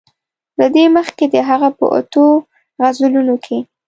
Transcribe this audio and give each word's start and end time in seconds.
له 0.59 0.67
دې 0.75 0.85
مخکې 0.97 1.25
د 1.33 1.35
هغه 1.49 1.69
په 1.77 1.85
اتو 1.97 2.25
غزلونو 2.81 3.35
کې. 3.45 3.57